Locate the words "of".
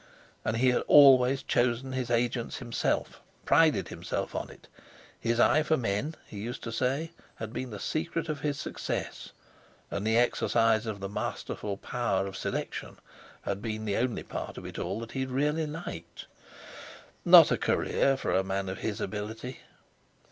8.27-8.39, 10.87-11.01, 12.25-12.35, 14.57-14.65, 18.69-18.79